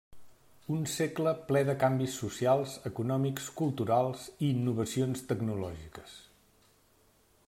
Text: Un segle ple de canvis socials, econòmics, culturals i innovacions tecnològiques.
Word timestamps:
Un 0.75 0.85
segle 0.91 1.33
ple 1.49 1.61
de 1.67 1.75
canvis 1.83 2.15
socials, 2.21 2.73
econòmics, 2.91 3.51
culturals 3.61 4.23
i 4.31 4.51
innovacions 4.57 5.25
tecnològiques. 5.33 6.17